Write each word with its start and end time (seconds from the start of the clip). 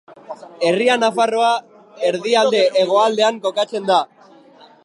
Herria 0.69 0.95
Nafarroa 1.03 1.51
erdialde-hegoaldean 2.09 3.41
kokatzen 3.47 3.91
da. 3.93 4.03